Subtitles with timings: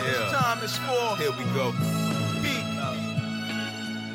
[0.00, 1.16] all this time is for.
[1.16, 1.72] Here we go.
[2.40, 2.64] Heat.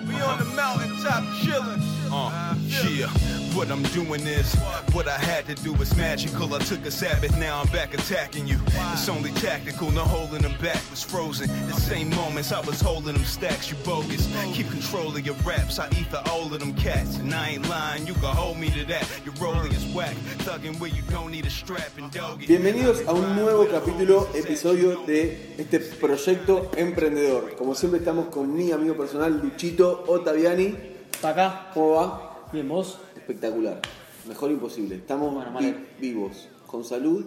[0.08, 1.95] We on the mountaintop chillin'.
[2.12, 2.56] Uh,
[2.90, 3.08] yeah.
[3.56, 4.54] What I'm doing is
[4.92, 6.54] what I had to do was magical.
[6.54, 8.60] I took a Sabbath, now I'm back attacking you.
[8.92, 11.48] It's only tactical, no holding them back was frozen.
[11.68, 14.28] The same moments I was holding them stacks, you bogus.
[14.54, 17.18] Keep control of your raps, I eat the old of them cats.
[17.18, 19.08] And I ain't lying, you can hold me to that.
[19.24, 22.48] Your rolling is whack, thugging where you don't need a strap and doggy.
[22.48, 27.56] Bienvenidos a un nuevo capítulo, episodio de este proyecto emprendedor.
[27.58, 30.95] Como siempre estamos con mi amigo personal Luchito Ottaviani.
[31.16, 31.72] ¿Está acá?
[31.74, 32.48] ¿Cómo va?
[32.52, 33.00] Bien, vos.
[33.16, 33.82] Espectacular.
[34.28, 34.96] Mejor imposible.
[34.96, 35.76] Estamos Bueno, vi- vale.
[36.00, 37.26] vivos, con salud,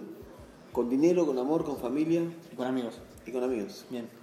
[0.71, 2.21] con dinero, con amor, con familia
[2.51, 2.99] Y con amigos.
[3.25, 3.85] y con amigos.
[3.89, 4.07] Bien.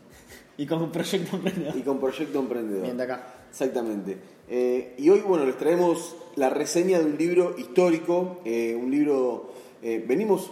[0.59, 1.77] Y con proyecto emprendedor.
[1.77, 2.83] Y con proyecto emprendedor.
[2.85, 3.35] Bien, de acá.
[3.51, 4.17] Exactamente.
[4.49, 9.51] Eh, y hoy, bueno, les traemos la reseña de un libro histórico, eh, un libro,
[9.83, 10.51] eh, venimos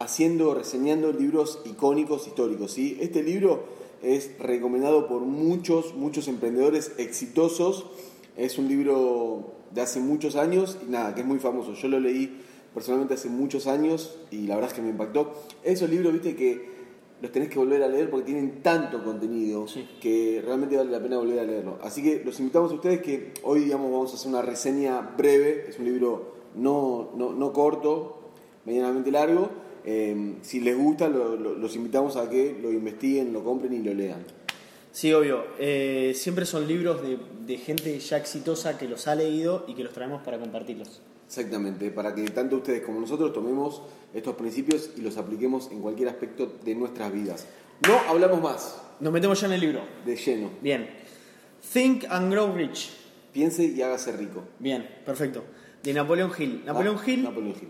[0.00, 2.98] haciendo, reseñando libros icónicos históricos, ¿sí?
[3.00, 3.64] Este libro
[4.02, 7.86] es recomendado por muchos, muchos emprendedores exitosos,
[8.38, 12.00] es un libro de hace muchos años y nada, que es muy famoso, yo lo
[12.00, 12.40] leí
[12.72, 15.32] personalmente hace muchos años y la verdad es que me impactó.
[15.62, 16.78] Esos libros, viste, que
[17.20, 19.86] los tenés que volver a leer porque tienen tanto contenido Sí.
[20.00, 21.78] que realmente vale la pena volver a leerlo.
[21.82, 25.66] Así que los invitamos a ustedes que hoy, digamos, vamos a hacer una reseña breve.
[25.68, 28.30] Es un libro no, no, no corto,
[28.64, 29.50] medianamente largo.
[29.84, 33.78] Eh, si les gusta, lo- lo- los invitamos a que lo investiguen, lo compren y
[33.82, 34.24] lo lean.
[34.98, 35.44] Sí, obvio.
[35.60, 39.84] Eh, siempre son libros de, de gente ya exitosa que los ha leído y que
[39.84, 41.00] los traemos para compartirlos.
[41.24, 43.80] Exactamente, para que tanto ustedes como nosotros tomemos
[44.12, 47.46] estos principios y los apliquemos en cualquier aspecto de nuestras vidas.
[47.86, 49.82] No hablamos más, Nos metemos ya en el libro.
[50.04, 50.50] de lleno.
[50.60, 50.90] Bien.
[51.72, 52.90] Think and Grow Rich.
[53.32, 54.42] Piense y hágase rico.
[54.58, 55.44] Bien, perfecto.
[55.80, 56.64] De Napoleón Hill.
[56.64, 57.68] Napoleón Ah, Hill Napoleón Hill.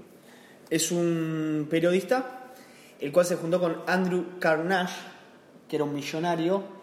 [0.70, 2.52] es un periodista,
[2.98, 4.94] el cual se juntó con Andrew Carnage,
[5.68, 6.77] que era un millonario,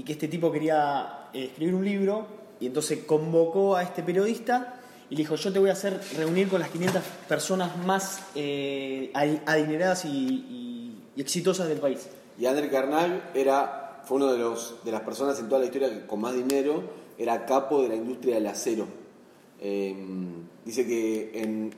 [0.00, 2.26] y que este tipo quería eh, escribir un libro,
[2.58, 4.80] y entonces convocó a este periodista
[5.10, 9.10] y le dijo, yo te voy a hacer reunir con las 500 personas más eh,
[9.12, 12.08] adi- adineradas y, exitosas del país.
[12.38, 14.38] Y André Carnal era, fue uno de,
[14.84, 16.82] de las personas en toda la historia que con más dinero
[17.18, 18.86] era capo de la industria del acero.
[19.60, 19.94] Eh,
[20.64, 21.30] dice que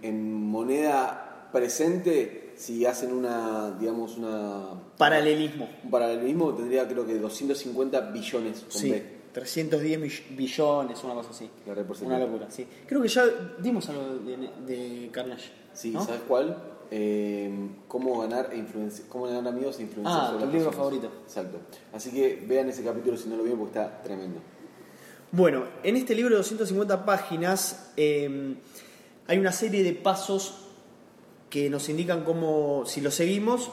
[0.02, 5.68] en moneda presente, si hacen una, digamos, una, Paralelismo.
[5.82, 9.02] un paralelismo, tendría creo que 250 billones con Sí, B.
[9.32, 11.50] 310 mill- billones, una cosa así.
[11.66, 11.74] La.
[12.06, 12.66] Una locura, sí.
[12.86, 13.24] Creo que ya
[13.58, 14.36] dimos algo de,
[14.66, 15.50] de Carnage.
[15.72, 16.04] Sí, ¿no?
[16.04, 16.56] ¿sabes cuál?
[16.90, 17.50] Eh,
[17.88, 20.76] cómo ganar e influencia, cómo ganar amigos e influenciar Ah, sobre tu las libro personas.
[21.00, 21.22] favorito.
[21.24, 21.58] Exacto.
[21.94, 24.38] Así que vean ese capítulo si no lo vieron porque está tremendo.
[25.32, 28.54] Bueno, en este libro de 250 páginas eh,
[29.26, 30.61] hay una serie de pasos
[31.52, 33.70] que nos indican cómo, si los seguimos,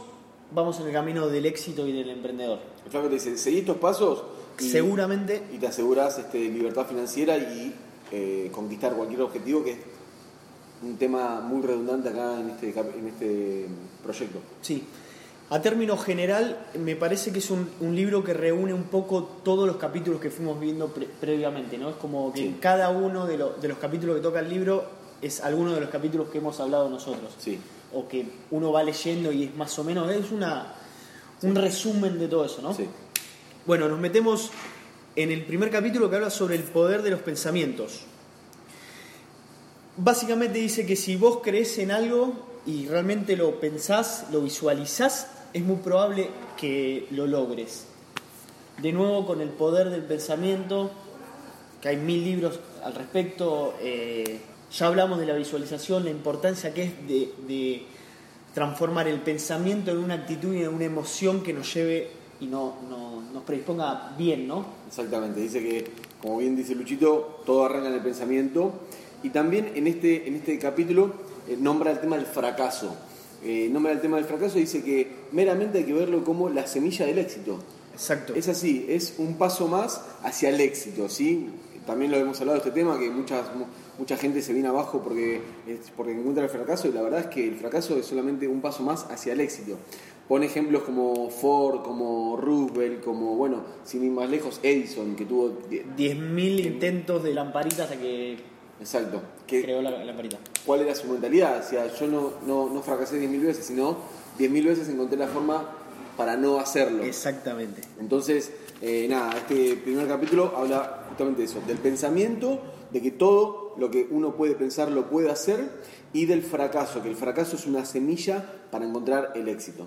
[0.53, 2.59] vamos en el camino del éxito y del emprendedor.
[2.83, 4.21] El flaco te dice, seguí estos pasos
[4.59, 7.73] y, Seguramente, y te aseguras este, libertad financiera y
[8.11, 9.77] eh, conquistar cualquier objetivo, que es
[10.83, 13.65] un tema muy redundante acá en este, en este
[14.03, 14.39] proyecto.
[14.61, 14.83] sí.
[15.51, 19.65] A término general, me parece que es un, un libro que reúne un poco todos
[19.65, 21.89] los capítulos que fuimos viendo pre- previamente, ¿no?
[21.89, 22.45] Es como que Sí.
[22.45, 24.83] en cada uno de, lo- de los capítulos que toca el libro
[25.21, 27.33] es alguno de los capítulos que hemos hablado nosotros.
[27.37, 27.59] Sí,
[27.93, 30.73] o que uno va leyendo y es más o menos, es una,
[31.41, 32.73] un resumen de todo eso, ¿no?
[32.73, 32.87] sí.
[33.65, 34.51] Bueno, nos metemos
[35.15, 38.01] en el primer capítulo que habla sobre el poder de los pensamientos.
[39.97, 42.33] Básicamente dice que si vos crees en algo
[42.65, 47.85] y realmente lo pensás, lo visualizás, es muy probable que lo logres.
[48.81, 50.89] De nuevo con el poder del pensamiento,
[51.81, 54.39] que hay mil libros al respecto, eh,
[54.71, 57.83] ya hablamos de la visualización, la importancia que es de, de
[58.53, 62.09] transformar el pensamiento en una actitud y en una emoción que nos lleve
[62.41, 64.65] y no, no- nos predisponga bien, ¿no?
[64.87, 65.85] Exactamente, dice que,
[66.21, 68.73] como bien dice Luchito, todo arranca en el pensamiento.
[69.21, 71.13] Y también en este, en este capítulo
[71.47, 72.95] eh, nombra el tema del fracaso.
[73.43, 76.65] Eh, nombra el tema del fracaso y dice que meramente hay que verlo como la
[76.67, 77.59] semilla del éxito.
[77.93, 78.33] Exacto.
[78.33, 81.49] Es así, es un paso más hacia el éxito, ¿sí?
[81.89, 83.65] También lo hemos hablado de este tema, que muchas, mu-
[83.97, 85.41] mucha gente se viene abajo porque,
[85.97, 88.83] porque encuentra el fracaso y la verdad es que el fracaso es solamente un paso
[88.83, 89.75] más hacia el éxito.
[90.27, 95.49] Pone ejemplos como Ford, como Roosevelt, como, bueno, sin ir más lejos, Edison, que tuvo...
[95.67, 98.37] die- 10.000 intentos de lamparita hasta que
[98.79, 99.21] Exacto.
[99.47, 100.37] Que, creó la lamparita.
[100.65, 101.59] ¿Cuál era su mentalidad?
[101.65, 103.97] O sea, yo no, no, no fracasé 10.000 veces, sino
[104.37, 105.67] 10.000 veces encontré la forma
[106.15, 107.03] para no hacerlo.
[107.03, 107.81] Exactamente.
[107.99, 108.51] Entonces,
[108.81, 112.61] eh, nada, este primer capítulo habla justamente de eso, del pensamiento,
[112.91, 115.69] de que todo lo que uno puede pensar lo puede hacer,
[116.13, 119.85] y del fracaso, que el fracaso es una semilla para encontrar el éxito.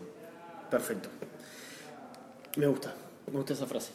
[0.70, 1.08] Perfecto.
[2.56, 2.94] Me gusta,
[3.31, 3.93] me gusta esa frase.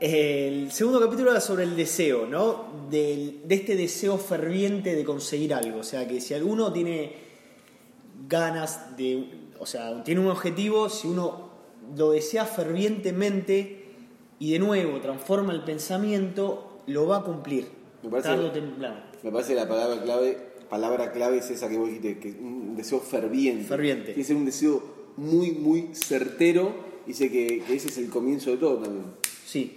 [0.00, 2.66] El segundo capítulo habla sobre el deseo, ¿no?
[2.90, 5.78] Del- de este deseo ferviente de conseguir algo.
[5.80, 7.14] O sea, que si alguno tiene
[8.28, 9.48] ganas de.
[9.58, 11.50] O sea, tiene un objetivo, si uno
[11.96, 13.79] lo desea fervientemente
[14.40, 17.68] y de nuevo transforma el pensamiento, lo va a cumplir.
[18.02, 18.96] Me parece- tarde o temprano.
[19.22, 20.36] Me parece que la palabra clave,
[20.68, 23.64] palabra clave es esa que vos dijiste, que es un deseo ferviente.
[23.68, 24.04] Ferviente.
[24.06, 24.82] Tiene que ser un deseo
[25.16, 26.74] muy, muy certero.
[27.06, 29.04] Dice que, que ese es el comienzo de todo también.
[29.46, 29.76] Sí.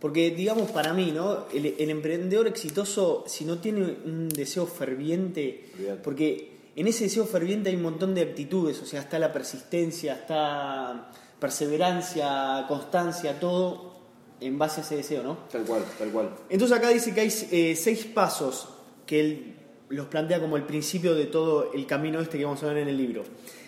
[0.00, 1.46] Porque, digamos, para mí, ¿no?
[1.54, 5.64] El, el emprendedor exitoso, si no tiene un deseo ferviente,
[6.02, 10.14] porque en ese deseo ferviente hay un montón de actitudes, o sea, está la persistencia,
[10.14, 11.10] está
[11.44, 13.92] perseverancia, constancia, todo
[14.40, 15.36] en base a ese deseo, ¿no?
[15.52, 16.30] Tal cual, tal cual.
[16.48, 18.70] Entonces acá dice que hay eh, seis pasos
[19.04, 19.56] que él
[19.90, 22.88] los plantea como el principio de todo el camino este que vamos a ver en
[22.88, 23.24] el libro.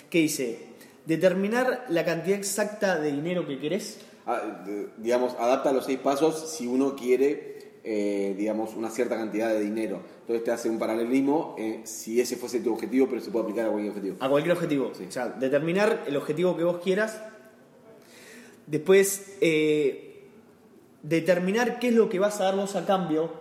[0.09, 0.69] Que dice,
[1.05, 4.65] determinar la cantidad exacta de dinero que querés, Ah,
[4.97, 10.01] digamos, adapta los seis pasos si uno quiere, eh, digamos, una cierta cantidad de dinero.
[10.23, 13.67] Entonces te hace un paralelismo eh, si ese fuese tu objetivo, pero se puede aplicar
[13.67, 14.17] a cualquier objetivo.
[14.19, 14.91] A cualquier objetivo.
[14.99, 15.05] Sí.
[15.09, 17.23] O sea, determinar el objetivo que vos quieras.
[18.67, 20.29] Después, eh,
[21.03, 23.33] determinar qué es lo que vas a dar vos a cambio.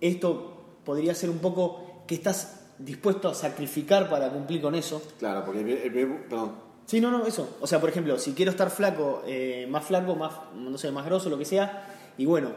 [0.00, 5.02] Esto podría ser un poco qué estás dispuesto a sacrificar para cumplir con eso.
[5.18, 5.92] Claro, porque el,
[6.28, 7.56] perdón, Sí, no, no, eso.
[7.60, 11.04] O sea, por ejemplo, si quiero estar flaco, eh, más flaco, más, no sé, más
[11.04, 12.50] grosso, lo que sea, y bueno,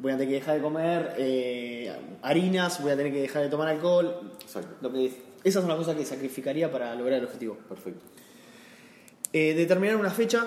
[0.00, 1.90] voy a tener que dejar de comer eh,
[2.20, 4.32] harinas, voy a tener que dejar de tomar alcohol.
[4.42, 5.10] exacto, Lo que,
[5.44, 7.56] esas son las cosas que sacrificaría para lograr el objetivo.
[7.68, 8.00] perfecto.
[9.32, 10.46] Eh, determinar una fecha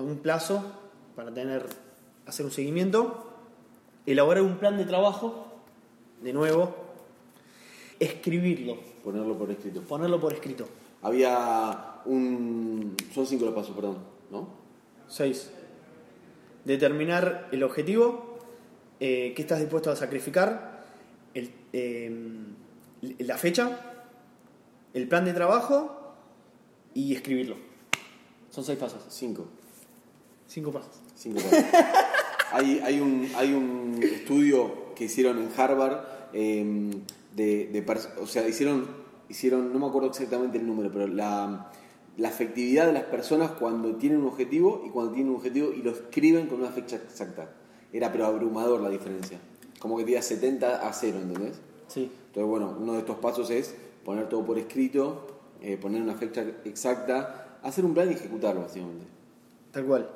[0.00, 0.64] un plazo
[1.14, 1.66] para tener
[2.26, 3.30] hacer un seguimiento,
[4.06, 5.52] elaborar un plan de trabajo,
[6.22, 6.74] de nuevo,
[7.98, 9.82] escribirlo, Ponerlo por escrito.
[9.82, 10.68] ponerlo por escrito.
[11.02, 12.96] Había un...
[13.12, 13.98] Son cinco los pasos, perdón,
[14.30, 14.48] ¿no?
[15.08, 15.50] 6.
[16.64, 18.38] Determinar el objetivo,
[19.00, 20.84] eh, qué estás dispuesto a sacrificar,
[21.34, 22.10] el, eh,
[23.18, 24.04] la fecha,
[24.94, 26.14] el plan de trabajo
[26.94, 27.56] y escribirlo.
[28.50, 29.02] Son seis pasos.
[29.08, 29.48] Cinco.
[30.52, 31.00] Cinco pasos.
[31.16, 31.64] Cinco pasos.
[32.52, 36.04] hay, hay, un, hay un estudio que hicieron en Harvard
[36.34, 36.90] eh,
[37.34, 38.86] de, o sea, hicieron,
[39.30, 41.72] hicieron, no me acuerdo exactamente el número, pero la,
[42.18, 45.82] la efectividad de las personas cuando tienen un objetivo y cuando tienen un objetivo y
[45.82, 47.48] lo escriben con una fecha exacta.
[47.90, 49.38] Era pero abrumador la diferencia.
[49.78, 51.58] Como que te diga 70 a 0, ¿entendés?
[51.88, 52.12] Sí.
[52.26, 53.74] Entonces, bueno, uno de estos pasos es
[54.04, 55.28] poner todo por escrito,
[55.62, 59.06] eh, poner una fecha exacta, hacer un plan y ejecutarlo, básicamente.
[59.72, 60.10] Tal cual.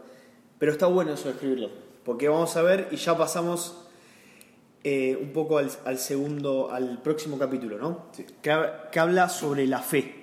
[0.58, 1.70] Pero está bueno eso de escribirlo.
[2.04, 3.82] Porque vamos a ver y ya pasamos
[4.84, 8.06] eh, un poco al, al segundo, al próximo capítulo, ¿no?
[8.12, 8.24] Sí.
[8.42, 10.14] Que, hab- que habla sobre la fe.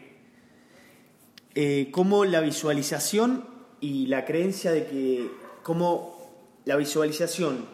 [1.56, 3.46] Eh, cómo la visualización
[3.80, 5.30] y la creencia de que.
[5.62, 6.18] cómo
[6.66, 7.66] la visualización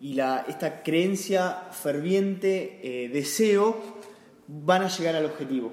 [0.00, 3.76] y la, esta creencia ferviente, eh, deseo,
[4.46, 5.72] van a llegar al objetivo.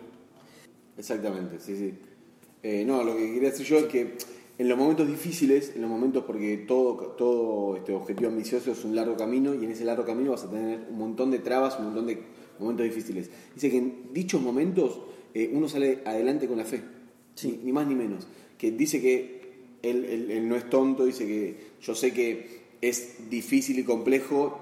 [0.97, 2.83] Exactamente, sí, sí.
[2.85, 4.17] No, lo que quería decir yo es que
[4.57, 8.95] en los momentos difíciles, en los momentos porque todo, todo este objetivo ambicioso es un
[8.95, 11.85] largo camino y en ese largo camino vas a tener un montón de trabas, un
[11.85, 12.19] montón de
[12.59, 13.29] momentos difíciles.
[13.53, 15.01] Dice que en dichos momentos
[15.33, 16.81] eh, uno sale adelante con la fe,
[17.35, 17.57] Sí.
[17.59, 18.27] ni, ni más ni menos.
[18.57, 19.41] Que dice que
[19.83, 24.57] él, él- él no es tonto, dice que yo sé que es difícil y complejo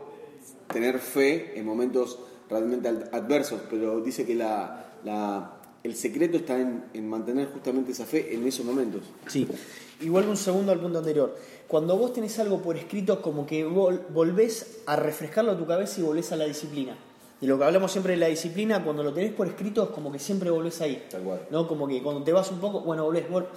[0.73, 2.19] tener fe en momentos
[2.49, 7.91] realmente ad- adversos, pero dice que la, la- el secreto está en, en mantener justamente
[7.91, 9.01] esa fe en esos momentos.
[9.27, 9.47] Sí.
[10.01, 11.35] Y vuelvo un segundo al punto anterior.
[11.67, 15.99] Cuando vos tenés algo por escrito, como que vol- volvés a refrescarlo a tu cabeza
[15.99, 16.95] y volvés a la disciplina.
[17.41, 20.09] Y lo que hablamos siempre de la disciplina, cuando lo tenés por escrito, es como
[20.11, 21.03] que siempre volvés ahí.
[21.09, 21.41] Tal cual.
[21.51, 21.67] ¿No?
[21.67, 23.29] Como que cuando te vas un poco, bueno, volvés.
[23.29, 23.47] vol-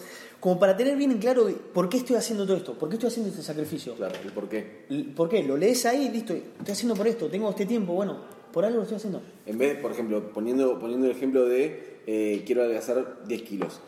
[0.41, 3.09] Como para tener bien en claro por qué estoy haciendo todo esto, por qué estoy
[3.09, 3.95] haciendo este sacrificio.
[3.95, 4.87] Claro, el por qué.
[5.15, 5.45] ¿Por qué?
[5.45, 8.17] Lo lees ahí, listo, estoy haciendo por esto, tengo este tiempo, bueno,
[8.53, 9.21] por algo lo estoy haciendo.
[9.47, 13.81] En vez, por ejemplo, poniendo, poniendo el ejemplo de eh, quiero adelgazar 10 kilos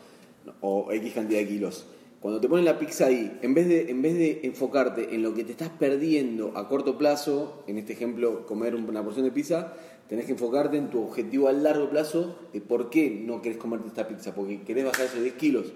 [0.61, 1.85] o X cantidad de kilos.
[2.19, 5.33] Cuando te ponen la pizza ahí, en vez, de, en vez de enfocarte en lo
[5.33, 9.73] que te estás perdiendo a corto plazo, en este ejemplo, comer una porción de pizza,
[10.09, 13.87] tenés que enfocarte en tu objetivo a largo plazo de por qué no querés comerte
[13.87, 15.67] esta pizza, porque querés bajar esos 10 kilos.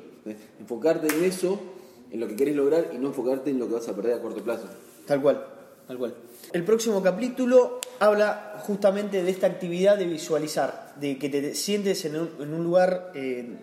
[0.59, 1.61] Enfocarte en eso,
[2.11, 4.21] en lo que querés lograr y no enfocarte en lo que vas a perder a
[4.21, 4.67] corto plazo.
[5.05, 5.45] Tal cual,
[5.87, 6.13] tal cual.
[6.51, 12.17] El próximo capítulo habla justamente de esta actividad de visualizar, de que te sientes en
[12.17, 13.57] un, en un lugar eh,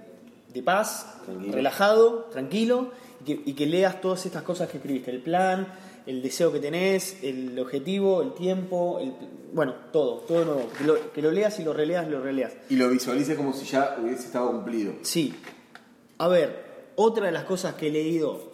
[0.53, 1.53] de paz, Tranquilo.
[1.53, 5.69] relajado, tranquilo, y que, y que leas todas estas cosas que escribiste, el plan,
[6.07, 9.13] el deseo que tenés, el objetivo, el tiempo, el,
[9.53, 10.69] bueno, todo, todo nuevo.
[10.77, 12.53] Que lo, que lo leas y lo releas, lo releas.
[12.69, 14.95] Y lo visualices como si ya hubiese estado cumplido.
[15.03, 15.35] Sí.
[16.19, 18.51] A ver, otra de las cosas que he leído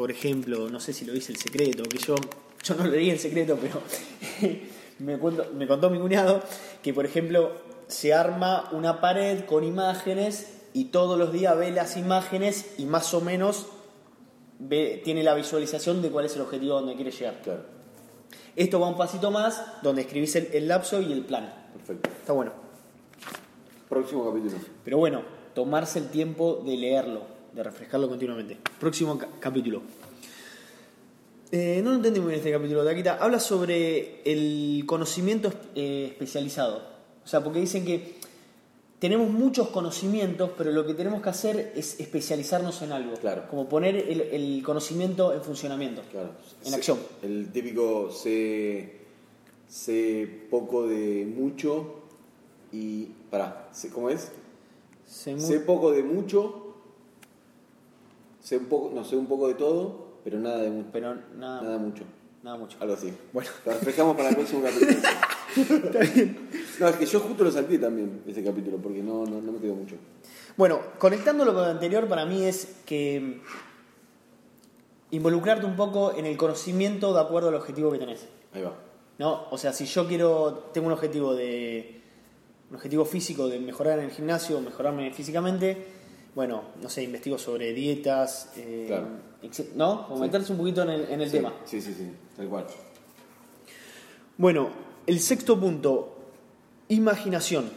[0.00, 2.14] por ejemplo, no sé si lo dice el secreto, que yo,
[2.62, 3.80] yo no leí el secreto, pero
[4.98, 6.42] me, cuento- me contó mi cuñado
[6.82, 7.52] que, por ejemplo,
[7.88, 13.12] se arma una pared con imágenes y todos los días ve las imágenes y más
[13.14, 13.66] o menos
[14.58, 17.40] ve, tiene la visualización de cuál es el objetivo a donde quiere llegar.
[17.42, 17.64] Claro,
[18.56, 21.52] Esto va un pasito más, donde escribís el, el lapso y el plan.
[21.74, 22.08] perfecto.
[22.10, 22.52] Está bueno.
[23.88, 24.60] Próximo capítulo.
[24.84, 25.22] Pero bueno,
[25.54, 28.56] tomarse el tiempo de leerlo, de refrescarlo continuamente.
[28.78, 29.82] Próximo ca- capítulo.
[31.52, 33.18] Eh, no lo entendí muy bien este capítulo, Taquita.
[33.20, 36.82] Habla sobre el conocimiento eh, especializado.
[37.24, 38.14] O sea, porque dicen que
[39.00, 43.14] tenemos muchos conocimientos, pero lo que tenemos que hacer es especializarnos en algo.
[43.14, 43.46] Claro.
[43.50, 46.02] Como poner el, el conocimiento en funcionamiento.
[46.10, 46.30] Claro.
[46.64, 46.98] En acción.
[47.22, 48.98] El típico sé,
[49.68, 51.94] sé poco de mucho
[52.72, 53.06] y.
[53.30, 54.30] Pará, sé- ¿cómo es?
[55.06, 56.74] Sé Sé poco de mucho.
[58.40, 60.88] Sé un poco, no sé un poco de todo, pero nada de mucho.
[60.92, 62.04] Pero nada, Nada mucho.
[62.42, 62.76] nada mucho.
[62.80, 63.12] Algo así.
[63.32, 63.50] Bueno.
[63.66, 64.92] Lo reflejamos para el próximo capítulo.
[66.78, 69.58] No, es que yo justo lo salté también, ese capítulo, porque no, no, no me
[69.58, 69.96] quedó mucho.
[70.56, 73.40] Bueno, conectándolo con lo anterior, para mí es que
[75.10, 78.26] involucrarte un poco en el conocimiento de acuerdo al objetivo que tenés.
[78.54, 78.74] Ahí va.
[79.18, 79.48] ¿No?
[79.50, 82.00] O sea, si yo quiero, tengo un objetivo de
[82.70, 85.84] un objetivo físico de mejorar en el gimnasio, mejorarme físicamente,
[86.34, 89.08] bueno, no sé, investigo sobre dietas, eh, Claro.
[89.74, 90.04] ¿no?
[90.06, 90.22] Como Sí.
[90.22, 91.54] meterse un poquito en el, en el Sí, tema.
[91.64, 92.66] Sí, sí, sí, tal cual.
[94.36, 94.70] Bueno,
[95.06, 96.16] el sexto punto,
[96.88, 97.70] imaginación.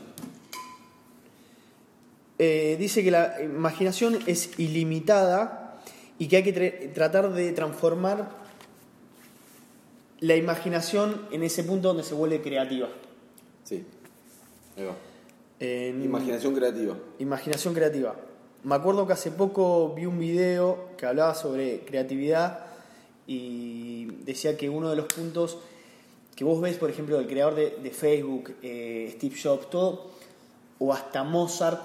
[2.39, 5.81] Eh, dice que la imaginación es ilimitada
[6.19, 8.29] y que hay que tra- tratar de transformar
[10.19, 12.89] la imaginación en ese punto donde se vuelve creativa.
[13.63, 13.83] Sí.
[14.77, 14.95] Ahí va.
[15.59, 16.97] En- Imaginación creativa.
[17.19, 18.15] Imaginación creativa.
[18.63, 22.59] Me acuerdo que hace poco vi un video que hablaba sobre creatividad
[23.27, 25.57] y decía que uno de los puntos
[26.35, 30.11] que vos ves, por ejemplo, del creador de, de Facebook, eh, Steve Jobs, todo,
[30.79, 31.81] o hasta Mozart,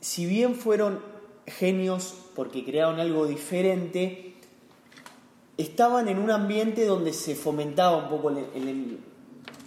[0.00, 1.00] si bien fueron
[1.46, 4.34] genios porque crearon algo diferente,
[5.56, 8.98] estaban en un ambiente donde se fomentaba un poco el, el-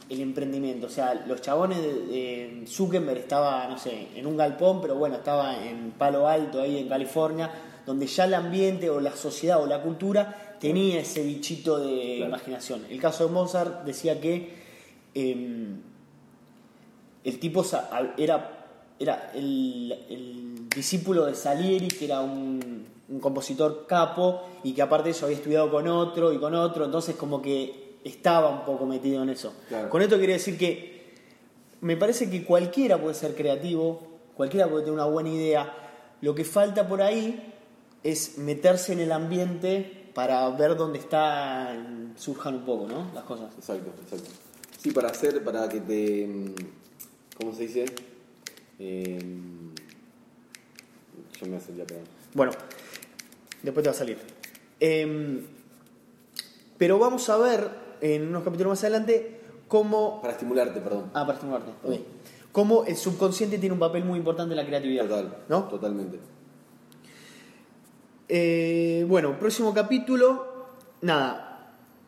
[0.09, 0.87] el emprendimiento.
[0.87, 5.15] O sea, los chabones de, de Zuckerberg estaba, no sé, en un galpón, pero bueno,
[5.17, 7.51] estaba en Palo Alto, ahí en California,
[7.85, 12.29] donde ya el ambiente o la sociedad o la cultura tenía ese bichito de Claro.
[12.29, 12.85] imaginación.
[12.89, 14.55] El caso de Mozart decía que
[15.13, 15.81] em,
[17.23, 17.63] el tipo
[18.17, 18.67] era,
[18.99, 25.05] era el, el discípulo de Salieri, que era un, un compositor capo, y que aparte
[25.05, 28.85] de eso había estudiado con otro y con otro, entonces como que estaba un poco
[28.85, 29.53] metido en eso.
[29.67, 29.89] Claro.
[29.89, 30.97] Con esto quiere decir que
[31.81, 34.01] me parece que cualquiera puede ser creativo,
[34.35, 35.73] cualquiera puede tener una buena idea,
[36.21, 37.53] lo que falta por ahí
[38.03, 41.75] es meterse en el ambiente para ver dónde está,
[42.15, 43.11] surjan un poco, ¿no?
[43.13, 43.53] Las cosas.
[43.55, 44.29] Exacto, exacto.
[44.77, 46.27] Sí, para hacer, para que te.
[46.27, 46.55] mm,
[47.37, 47.85] ¿Cómo se dice?
[48.79, 49.19] Eh,
[51.39, 52.05] yo me voy a perdón.
[52.33, 52.51] Bueno,
[53.61, 54.17] después te va a salir.
[54.79, 55.45] Em,
[56.77, 60.21] pero vamos a ver en unos capítulos más adelante cómo.
[60.21, 61.11] Para estimularte, perdón.
[61.13, 61.71] Ah, para estimularte.
[61.83, 61.95] ok.
[62.51, 65.05] Cómo el subconsciente tiene un papel muy importante en la creatividad.
[65.05, 65.37] Total.
[65.49, 65.63] ¿No?
[65.65, 66.19] Totalmente.
[68.29, 70.67] Eh, bueno, próximo capítulo.
[71.01, 71.43] Nada.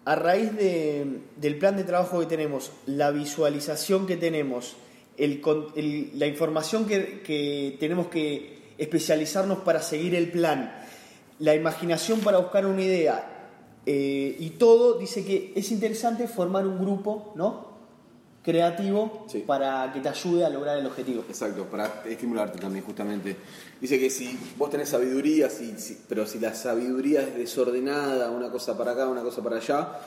[0.05, 4.75] A raíz de- del plan de trabajo que tenemos, la visualización que tenemos,
[5.17, 5.41] el
[5.75, 10.73] el- la información que, que tenemos que especializarnos para seguir el plan,
[11.39, 13.38] la imaginación para buscar una idea
[13.85, 17.67] eh, y todo, dice que es interesante formar un grupo ¿no?
[18.43, 19.43] creativo Sí.
[19.45, 21.23] para que te ayude a lograr el objetivo.
[21.27, 23.35] Exacto, para estimularte también, justamente.
[23.81, 28.49] Dice que si vos tenés sabiduría, si, si- pero si la sabiduría es desordenada, una
[28.49, 29.99] cosa para acá, una cosa para allá,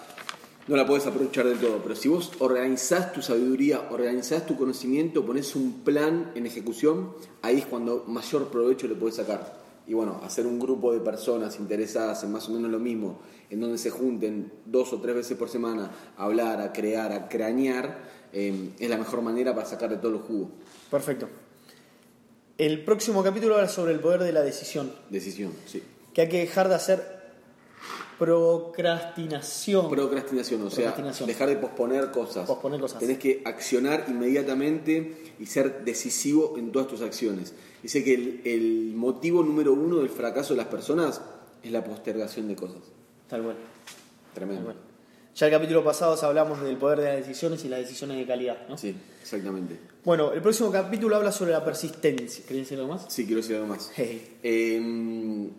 [0.67, 1.79] no la podés aprovechar del todo.
[1.83, 7.12] Pero si vos organizás tu sabiduría, organizás tu conocimiento, ponés un plan en ejecución,
[7.43, 9.62] ahí es cuando mayor provecho le podés sacar.
[9.86, 13.20] Y bueno, hacer un grupo de personas interesadas en más o menos lo mismo,
[13.50, 17.28] en donde se junten dos o tres veces por semana a hablar, a crear, a
[17.28, 17.98] cranear,
[18.32, 20.50] eh, es la mejor manera para sacarle todo el jugo.
[20.90, 21.28] Perfecto.
[22.58, 25.82] El próximo capítulo habla sobre el poder de la decisión, Decisión, sí.
[26.14, 27.22] que hay que dejar de hacer
[28.23, 29.91] procrastinación.
[29.91, 30.95] Procrastinación, o sea,
[31.26, 32.47] dejar de posponer cosas.
[32.47, 33.00] Posponer cosas.
[33.00, 37.52] Tenés que accionar inmediatamente y ser decisivo en todas tus acciones.
[37.83, 41.21] Dice que el, el motivo número uno del fracaso de las personas
[41.64, 42.83] es la postergación de cosas.
[43.29, 43.57] Tal cual.
[44.35, 44.67] Tremendo.
[44.67, 44.87] tal cual.
[45.35, 48.69] Ya el capítulo pasado hablamos del poder de las decisiones y las decisiones de calidad.
[48.69, 48.79] ¿no?
[48.79, 49.79] Sí, exactamente.
[50.05, 52.45] Bueno, el próximo capítulo habla sobre la persistencia.
[52.47, 53.07] ¿Querés decir algo más?
[53.09, 53.91] Sí, quiero decir algo más.
[53.97, 54.38] Hey.
[54.45, 55.50] Eh,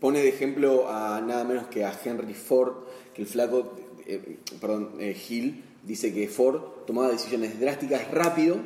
[0.00, 3.76] pone de ejemplo a nada menos que a Henry Ford, que el flaco,
[4.06, 8.56] eh, perdón, eh, Hill, dice que Ford tomaba decisiones drásticas rápido,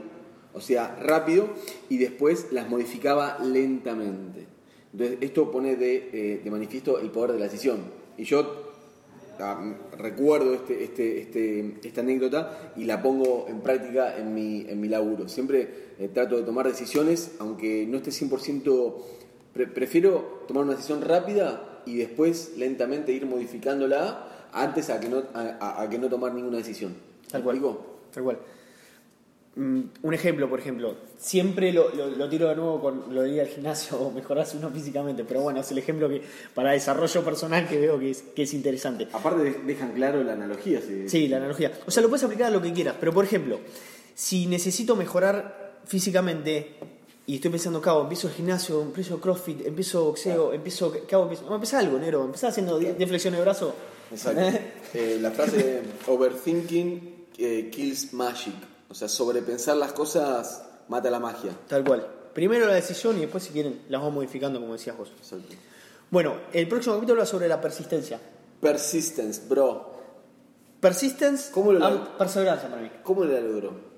[0.53, 1.49] o sea, rápido,
[1.89, 4.47] y después las modificaba lentamente.
[4.93, 7.81] Entonces, esto pone de, eh, manifiesto el poder de la decisión.
[8.17, 8.73] Y yo
[9.41, 14.81] ah, recuerdo este, este, este, esta anécdota y la pongo en práctica en mi, en
[14.81, 15.29] mi laburo.
[15.29, 18.95] Siempre eh, trato de tomar decisiones, aunque no esté 100%,
[19.55, 25.23] pre- prefiero tomar una decisión rápida y después lentamente ir modificándola antes a que no,
[25.35, 26.95] a, que no tomar ninguna decisión.
[27.31, 27.77] Tal ¿Me cual.
[28.13, 28.39] Tal cual.
[29.57, 33.31] Mm, Un ejemplo, por ejemplo, siempre lo, lo- lo tiro de nuevo con lo de
[33.31, 36.23] ir al gimnasio o mejorarse uno físicamente, pero bueno, es el ejemplo que
[36.55, 39.07] para desarrollo personal que veo que es, que es interesante.
[39.13, 40.81] Aparte de- dejan claro la analogía.
[40.81, 41.71] si- Sí, la analogía.
[41.87, 43.61] O sea, lo puedes aplicar a lo que quieras, pero por ejemplo,
[44.15, 46.77] si necesito mejorar físicamente
[47.27, 51.55] y estoy pensando, cabo, empiezo el gimnasio, empiezo CrossFit, empiezo boxeo, empiezo, cabo, empiezo, no,
[51.55, 53.75] empezá algo, negro, empezá haciendo 10 10 flexiones de brazo.
[54.11, 54.41] Exacto.
[54.95, 58.55] Eh, la frase overthinking eh, kills magic.
[58.89, 61.51] O sea, sobrepensar las cosas mata la magia.
[61.69, 62.07] Tal cual.
[62.35, 65.11] Primero la decisión y después, si quieren, las vamos modificando, como decías vos.
[65.19, 65.55] Exacto.
[66.11, 68.21] Bueno, el próximo capítulo habla sobre la persistencia.
[68.61, 69.95] Persistence, bro.
[70.81, 72.91] Persistence, ¿Cómo lo- perseverancia para mí.
[73.03, 73.94] ¿Cómo la logró?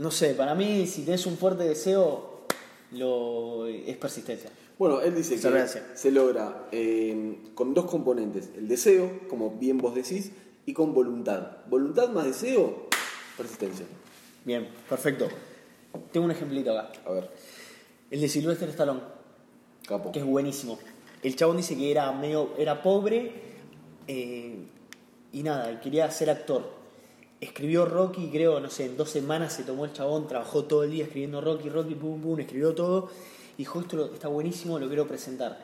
[0.00, 2.46] No sé, para mí, si tenés un fuerte deseo,
[2.92, 4.48] lo es persistencia.
[4.78, 8.48] Bueno, él dice que se logra eh, con dos componentes.
[8.56, 10.32] El deseo, como bien vos decís,
[10.64, 11.58] y con voluntad.
[11.68, 12.86] Voluntad más deseo,
[13.36, 13.84] persistencia.
[14.46, 15.28] Bien, perfecto.
[16.10, 16.92] Tengo un ejemplito acá.
[17.04, 17.30] A ver,
[18.10, 19.02] El de Sylvester Stallone,
[19.86, 20.12] capo.
[20.12, 20.78] que es buenísimo.
[21.22, 23.32] El chabón dice que era medio, era pobre
[24.08, 24.64] eh,
[25.30, 26.79] y nada, quería ser actor.
[27.40, 30.90] Escribió Rocky, creo, no sé, en dos semanas se tomó el chabón, trabajó todo el
[30.90, 33.08] día escribiendo Rocky, Rocky, pum, pum, escribió todo.
[33.54, 35.58] Y dijo, esto está buenísimo, lo quiero presentar.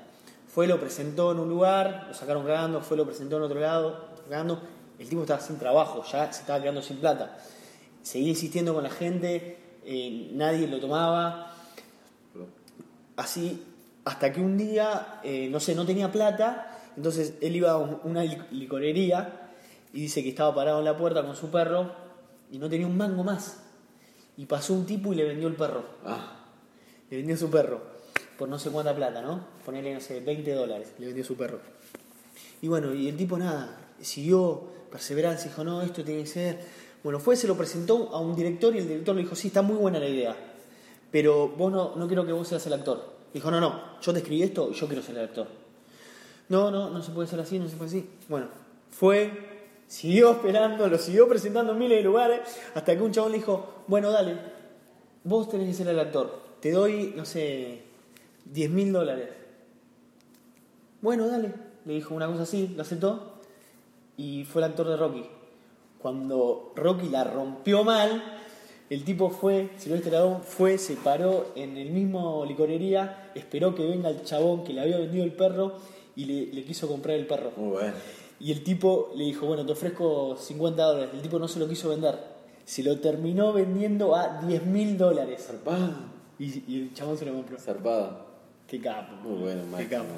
[0.48, 4.08] Fue, lo presentó en un lugar, lo sacaron cagando, fue, lo presentó en otro lado,
[4.28, 4.60] cagando.
[4.98, 7.36] El tipo estaba sin trabajo, ya se estaba quedando sin plata.
[8.02, 11.52] Seguía insistiendo con la gente, eh, nadie lo tomaba.
[13.16, 13.62] Así,
[14.04, 18.00] hasta que un día, eh, no sé, no tenía plata, entonces él iba a un-
[18.04, 19.45] una lic- licorería
[19.96, 21.90] y dice que estaba parado en la puerta con su perro
[22.52, 23.62] y no tenía un mango más.
[24.36, 25.84] Y pasó un tipo y le vendió el perro.
[26.04, 26.44] Ah,
[27.08, 27.80] Le vendió su perro.
[28.38, 29.46] Por no sé cuánta plata, ¿no?
[29.64, 30.92] Ponerle, no sé, 20 dólares.
[30.98, 31.60] Le vendió su perro.
[32.60, 36.60] Y bueno, y el tipo nada, siguió, perseverancia, dijo, no, esto tiene que ser.
[37.02, 39.62] Bueno, fue, se lo presentó a un director y el director le dijo, sí, está
[39.62, 40.36] muy buena la idea.
[41.10, 43.16] Pero vos no, no quiero que vos seas el actor.
[43.32, 45.46] Dijo, no, no, yo te escribí esto y yo quiero ser el actor.
[46.50, 48.10] No, no, no se puede ser así, no se puede así.
[48.28, 48.48] Bueno,
[48.90, 49.55] fue,
[49.86, 52.40] siguió esperando, lo siguió presentando en miles de lugares,
[52.74, 54.36] hasta que un chabón le dijo, bueno, dale,
[55.24, 56.40] vos tenés que ser el actor.
[56.60, 57.82] Te doy, no sé,
[58.46, 59.28] 10 mil dólares.
[61.00, 61.52] Bueno, dale,
[61.84, 63.40] le dijo una cosa así, lo aceptó
[64.16, 65.24] y fue el actor de Rocky.
[65.98, 68.22] Cuando Rocky la rompió mal,
[68.88, 74.08] el tipo fue, Silvestre Stallone fue, se paró en el mismo licorería, esperó que venga
[74.08, 75.74] el chabón que le había vendido el perro
[76.14, 77.52] y le, le quiso comprar el perro.
[77.56, 77.94] muy bueno.
[78.38, 81.10] Y el tipo le dijo, bueno, te ofrezco 50 dólares.
[81.14, 82.18] El tipo no se lo quiso vender.
[82.64, 85.44] Se lo terminó vendiendo a 10 mil dólares.
[85.46, 86.10] Zarpada.
[86.38, 87.58] Y, y el chabón se lo compró.
[87.58, 88.26] Zarpada.
[88.66, 89.14] Qué capo.
[89.22, 90.16] Muy bueno, Qué capo.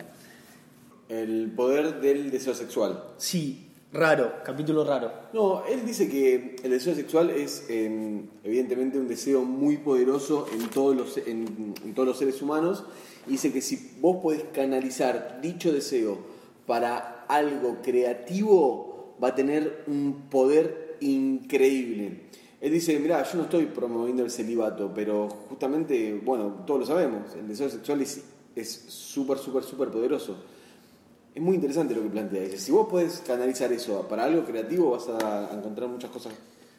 [1.09, 3.03] El poder del deseo sexual.
[3.17, 5.11] Sí, raro, capítulo raro.
[5.33, 10.69] No, él dice que el deseo sexual es eh, evidentemente un deseo muy poderoso en
[10.69, 12.85] todos, los, en, en todos los seres humanos.
[13.27, 16.19] Y dice que si vos podés canalizar dicho deseo
[16.67, 22.29] para algo creativo, va a tener un poder increíble.
[22.61, 27.35] Él dice, mira, yo no estoy promoviendo el celibato, pero justamente, bueno, todos lo sabemos,
[27.35, 30.37] el deseo sexual es súper, súper, súper poderoso.
[31.35, 32.43] Es muy interesante lo que plantea.
[32.43, 36.33] Dice, si vos podés canalizar eso para algo creativo, vas a encontrar muchas cosas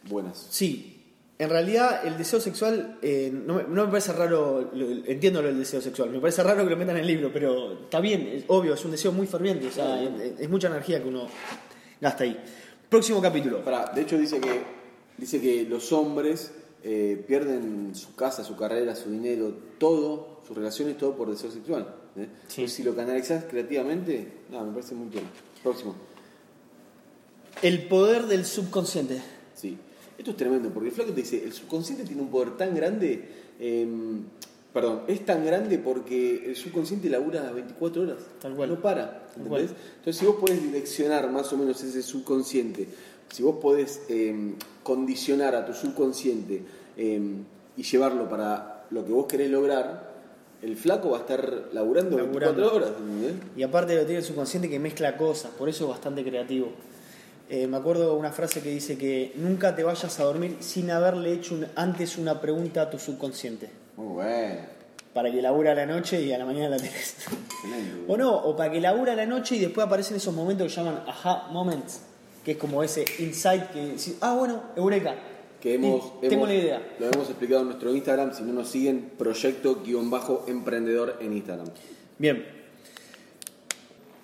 [0.10, 0.48] buenas.
[0.50, 0.99] Sí,
[1.39, 5.47] en realidad el deseo sexual, eh, no, me, no me parece raro, lo- entiendo lo
[5.47, 8.28] del deseo sexual, me parece raro que lo metan en el libro, pero está bien,
[8.28, 11.28] es obvio, es un deseo muy ferviente, o sea, es, es mucha energía que uno
[12.02, 12.38] gasta ahí.
[12.89, 13.63] Próximo capítulo.
[13.63, 14.62] Pará, de hecho dice que,
[15.17, 16.52] dice que los hombres
[16.84, 21.88] eh, pierden su casa, su carrera, su dinero, todo, sus relaciones, todo por deseo sexual.
[22.17, 22.28] ¿eh?
[22.47, 22.67] Sí.
[22.67, 25.23] Si lo canalizás creativamente, no, me parece muy bien.
[25.63, 25.95] Próximo.
[27.62, 29.21] El poder del subconsciente.
[30.19, 33.23] Esto es tremendo, porque el flaco te dice, el subconsciente tiene un poder tan grande,
[33.58, 33.88] eh,
[34.73, 38.17] perdón, es tan grande porque el subconsciente labura 24 horas.
[38.41, 38.67] Tal cual.
[38.67, 39.71] No para, ¿entendés?
[39.99, 42.86] Entonces, si vos podés direccionar más o menos ese subconsciente,
[43.32, 46.63] si vos podés eh, condicionar a tu subconsciente
[46.97, 47.21] eh,
[47.77, 50.10] y llevarlo para lo que vos querés lograr,
[50.62, 52.62] el flaco va a estar laburando, Laburando.
[52.62, 52.89] 24 horas.
[52.99, 53.36] ¿entendés?
[53.55, 56.73] Y aparte lo tiene el subconsciente que mezcla cosas, por eso es bastante creativo.
[57.52, 61.34] Eh, me acuerdo una frase que dice que nunca te vayas a dormir sin haberle
[61.34, 63.70] hecho un- antes una pregunta a tu subconsciente.
[63.98, 64.62] Muy bueno.
[65.14, 67.16] Para que labura a la noche y a la mañana la tenés.
[68.08, 70.74] O no, o para que labura a la noche y después aparecen esos momentos que
[70.76, 72.02] llaman aha moments,
[72.46, 75.16] que es como ese insight que decís, ah, bueno, eureka.
[75.60, 76.96] que hemos, Y tengo hemos- la idea.
[77.00, 78.34] Lo hemos explicado en nuestro Instagram.
[78.34, 81.68] Si no nos siguen, proyecto-emprendedor en Instagram.
[82.18, 82.46] Bien,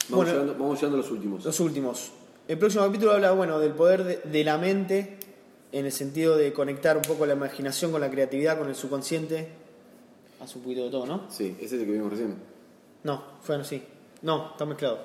[0.08, 0.32] Vamos, Bueno.
[0.32, 1.44] llegando, vamos llegando a los últimos.
[1.46, 2.12] Los últimos.
[2.48, 5.18] El próximo capítulo habla bueno, del poder de, de la mente
[5.72, 9.48] en el sentido de conectar un poco la imaginación con la creatividad, con el subconsciente.
[10.40, 11.32] Hace un poquito de todo, ¿no?
[11.32, 12.36] Sí, ese es el que vimos recién.
[13.04, 13.82] No, fue así.
[14.22, 15.00] No, está mezclado.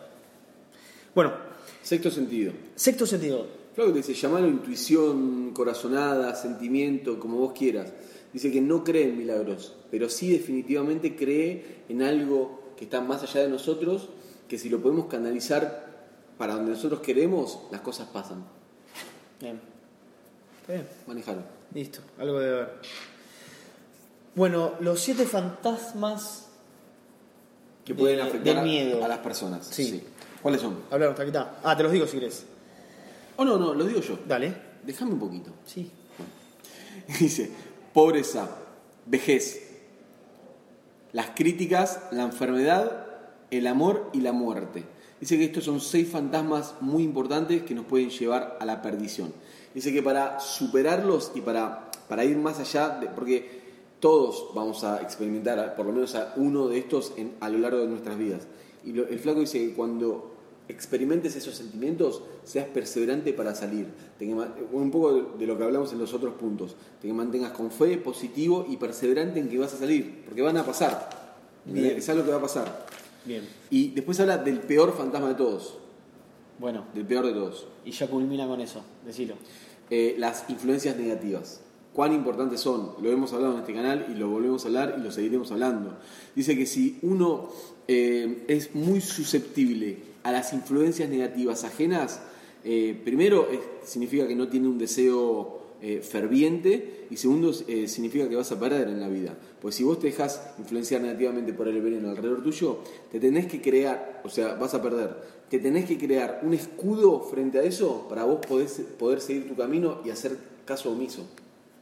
[1.14, 1.32] Bueno,
[1.82, 2.52] Sexto sentido.
[2.74, 3.46] sexto sentido.
[3.74, 7.90] Claro que te dice, llamalo intuición, corazonada, sentimiento, como vos quieras.
[8.34, 13.22] Dice que no cree en milagros, pero sí definitivamente cree en algo que está más
[13.22, 14.10] allá de nosotros,
[14.46, 15.89] que si lo podemos canalizar
[16.40, 18.42] para donde nosotros queremos, las cosas pasan.
[19.38, 19.60] Bien.
[20.62, 20.88] Está bien.
[21.06, 21.42] Manejalo.
[21.74, 22.80] Listo, algo de ver.
[24.34, 26.46] Bueno, los siete fantasmas
[27.84, 29.04] Que De- pueden afectar del a- miedo.
[29.04, 29.66] a las personas.
[29.66, 30.02] Sí.
[30.40, 30.78] ¿Cuáles son?
[30.90, 31.58] Hablaron hasta aquí está.
[31.62, 32.46] Ah, te los digo si querés.
[33.36, 34.18] Oh, no, no, los digo yo.
[34.26, 34.54] Dale.
[34.82, 35.50] Déjame un poquito.
[35.66, 35.90] Sí.
[37.20, 37.50] Dice,
[37.92, 38.48] pobreza,
[39.04, 39.60] vejez,
[41.12, 43.06] las críticas, la enfermedad,
[43.50, 44.84] el amor y la muerte.
[45.20, 49.32] Dice que estos son seis fantasmas muy importantes que nos pueden llevar a la perdición.
[49.74, 53.60] Dice que para superarlos y para, para ir más allá, de- porque
[54.00, 57.78] todos vamos a experimentar por lo menos a uno de estos en- a lo largo
[57.80, 58.46] de nuestras vidas.
[58.84, 60.32] Y lo- el flaco dice que cuando
[60.68, 63.88] experimentes esos sentimientos, seas perseverante para salir.
[64.72, 66.76] Un poco de- lo que hablamos en los otros puntos.
[67.02, 70.64] Te mantengas con fe, positivo y perseverante en que vas a salir, porque van a
[70.64, 71.10] pasar.
[71.66, 71.96] Bien.
[71.98, 72.86] Es algo que va a pasar.
[73.24, 73.42] Bien.
[73.70, 75.76] Y después habla del peor fantasma de todos.
[76.58, 77.66] Bueno, Del peor de todos.
[77.84, 78.82] y ya culmina con eso.
[79.06, 79.34] Decilo.
[79.90, 81.60] Eh, las influencias negativas.
[81.94, 82.92] ¿Cuán importantes son?
[83.02, 85.96] Lo hemos hablado en este canal y lo volvemos a hablar y lo seguiremos hablando.
[86.36, 87.48] Dice que si uno
[87.88, 92.20] eh, es muy susceptible a las influencias negativas ajenas,
[92.62, 98.28] eh, primero es- significa que no tiene un deseo eh, ferviente y segundo eh, significa
[98.28, 99.34] que vas a perder en la vida.
[99.60, 102.78] Pues si vos te dejas influenciar negativamente por el veneno alrededor tuyo,
[103.10, 105.16] te tenés que crear, o sea, vas a perder,
[105.48, 109.56] te tenés que crear un escudo frente a eso para vos poder, poder seguir tu
[109.56, 111.26] camino y hacer caso omiso.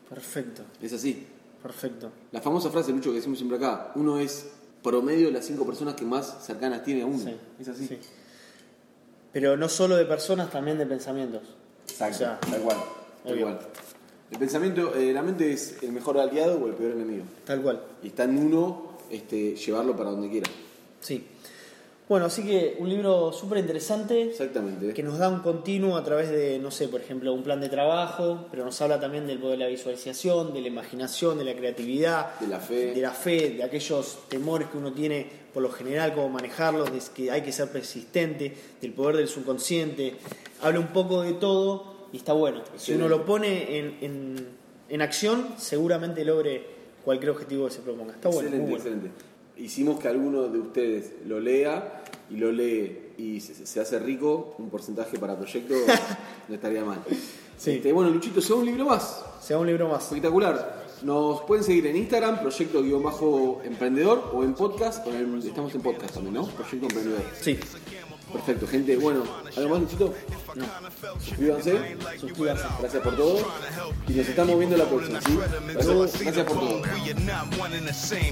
[0.08, 0.62] Perfecto.
[0.80, 1.26] Es así.
[1.62, 2.10] Perfecto.
[2.32, 4.48] La famosa frase, Lucho, que decimos siempre acá, uno es
[4.82, 7.18] promedio de las cinco personas que más cercanas tiene a uno.
[7.18, 7.36] Sí.
[7.60, 7.86] Es así.
[7.86, 7.98] Sí.
[9.32, 11.42] Pero no solo de personas, también de pensamientos.
[11.88, 12.78] Exacto, O sea, tal cual.
[13.28, 13.58] Tal cual.
[14.30, 17.24] El pensamiento, eh, la mente es el mejor aliado o el peor enemigo.
[17.44, 17.80] Tal cual.
[18.02, 20.50] Y está en uno este, llevarlo para donde quiera.
[21.00, 21.24] Sí.
[22.08, 24.94] Bueno, así que un libro súper interesante Exactamente.
[24.94, 27.68] que nos da un continuo a través de, no sé, por ejemplo, un plan de
[27.68, 31.54] trabajo, pero nos habla también del poder de la visualización, de la imaginación, de la
[31.54, 32.94] creatividad, De la fe.
[32.94, 36.98] de la fe, de aquellos temores que uno tiene por lo general, cómo manejarlos, de
[37.14, 40.14] que hay que ser persistente, del poder del subconsciente.
[40.62, 42.62] Habla un poco de todo y está bueno.
[42.76, 44.48] Si uno lo pone en, en-
[44.90, 46.64] en acción, seguramente logre
[47.04, 48.14] cualquier objetivo que se proponga.
[48.14, 48.96] Está bueno, excelente, muy bueno.
[48.96, 49.24] excelente.
[49.58, 54.54] Hicimos que alguno de ustedes lo lea y lo lee y se, se hace rico,
[54.58, 55.74] un porcentaje para proyecto
[56.48, 57.00] no estaría mal.
[57.58, 57.72] Sí.
[57.72, 59.24] Este, bueno, Luchito, sea un libro más.
[59.42, 60.04] Sea un libro más.
[60.04, 60.86] Espectacular.
[61.02, 65.06] Nos pueden seguir en Instagram, proyecto-emprendedor o en podcast.
[65.06, 66.46] o en- estamos en podcast también, ¿no?
[66.46, 67.22] Proyecto Emprendedor.
[67.40, 67.58] Sí.
[68.32, 68.96] Perfecto, gente.
[68.96, 69.24] Bueno,
[69.56, 70.14] ¿algo más, Luchito?
[70.54, 70.66] No.
[71.20, 71.96] Suscríbanse.
[72.20, 72.64] Suscríbanse.
[72.80, 73.46] Gracias por todo.
[74.06, 75.38] Y nos estamos viendo la próxima, ¿sí?
[75.80, 76.82] Saludos, gracias por todo.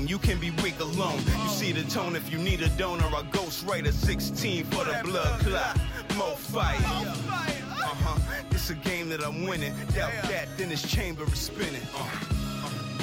[0.06, 1.18] You can be weak alone.
[1.42, 3.06] You see the tone if you need a donor.
[3.14, 5.76] A ghost writer 16 for the blood clot.
[6.16, 6.80] Mo fight.
[6.80, 8.18] Uh huh.
[8.50, 9.72] It's a game that I'm winning.
[9.94, 11.82] Doubt that, then this chamber is spinning.
[11.94, 12.04] Uh,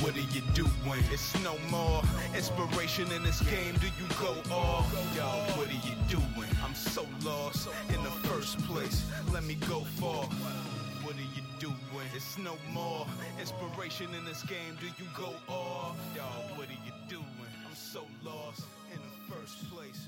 [0.01, 2.01] what do you do when it's no more
[2.35, 3.75] inspiration in this game?
[3.79, 4.91] Do you go off?
[5.15, 5.23] Yo,
[5.57, 6.52] what are you doing?
[6.73, 9.05] I'm so lost in the first place.
[9.31, 10.25] Let me go far.
[11.03, 11.77] What are you doing?
[12.15, 13.05] It's no more
[13.39, 14.75] inspiration in this game.
[14.79, 15.95] Do you go off?
[16.15, 16.23] Yo,
[16.57, 17.53] what are you doing?
[17.67, 20.07] I'm so lost in the first place.